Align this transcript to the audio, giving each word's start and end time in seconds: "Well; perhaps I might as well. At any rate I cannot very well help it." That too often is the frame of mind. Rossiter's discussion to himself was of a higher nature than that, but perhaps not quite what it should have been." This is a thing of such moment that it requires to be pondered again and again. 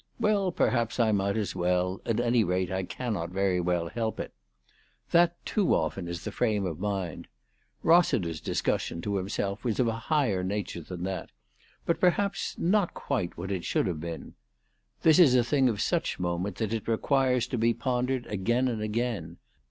"Well; 0.19 0.51
perhaps 0.51 0.99
I 0.99 1.11
might 1.11 1.37
as 1.37 1.55
well. 1.55 2.01
At 2.07 2.19
any 2.19 2.43
rate 2.43 2.71
I 2.71 2.81
cannot 2.81 3.29
very 3.29 3.61
well 3.61 3.87
help 3.89 4.19
it." 4.19 4.33
That 5.11 5.35
too 5.45 5.75
often 5.75 6.07
is 6.07 6.23
the 6.23 6.31
frame 6.31 6.65
of 6.65 6.79
mind. 6.79 7.27
Rossiter's 7.83 8.41
discussion 8.41 9.01
to 9.01 9.17
himself 9.17 9.63
was 9.63 9.79
of 9.79 9.87
a 9.87 9.91
higher 9.91 10.43
nature 10.43 10.81
than 10.81 11.03
that, 11.03 11.29
but 11.85 11.99
perhaps 11.99 12.55
not 12.57 12.95
quite 12.95 13.37
what 13.37 13.51
it 13.51 13.63
should 13.63 13.85
have 13.85 13.99
been." 13.99 14.33
This 15.03 15.19
is 15.19 15.35
a 15.35 15.43
thing 15.43 15.69
of 15.69 15.79
such 15.79 16.19
moment 16.19 16.55
that 16.55 16.73
it 16.73 16.87
requires 16.87 17.45
to 17.49 17.59
be 17.59 17.71
pondered 17.71 18.25
again 18.25 18.67
and 18.67 18.81
again. 18.81 19.37